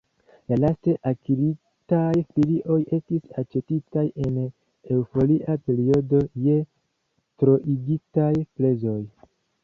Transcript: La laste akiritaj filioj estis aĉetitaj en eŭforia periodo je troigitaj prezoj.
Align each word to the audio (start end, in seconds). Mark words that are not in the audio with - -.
La 0.51 0.57
laste 0.61 0.93
akiritaj 1.09 2.13
filioj 2.29 2.77
estis 2.97 3.27
aĉetitaj 3.41 4.05
en 4.23 4.39
eŭforia 4.95 5.57
periodo 5.67 6.21
je 6.47 6.55
troigitaj 7.43 8.31
prezoj. 8.61 8.99